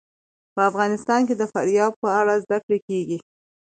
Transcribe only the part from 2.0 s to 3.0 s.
په اړه زده کړه